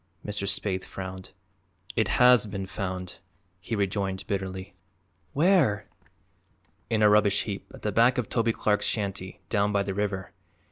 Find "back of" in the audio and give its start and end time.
7.91-8.27